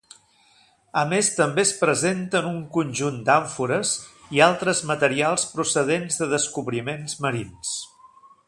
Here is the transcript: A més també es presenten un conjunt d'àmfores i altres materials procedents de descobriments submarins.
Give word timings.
A 1.01 1.01
més 1.09 1.27
també 1.39 1.61
es 1.65 1.73
presenten 1.81 2.47
un 2.53 2.57
conjunt 2.79 3.19
d'àmfores 3.29 3.93
i 4.39 4.43
altres 4.49 4.83
materials 4.95 5.47
procedents 5.59 6.21
de 6.23 6.33
descobriments 6.37 7.15
submarins. 7.19 7.77